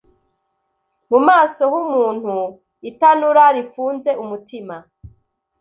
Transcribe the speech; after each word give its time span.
Mu 1.09 1.19
maso 1.27 1.61
humuntu 1.73 2.35
itanura 2.89 3.43
rifunze 3.55 4.09
Umutima 4.23 4.75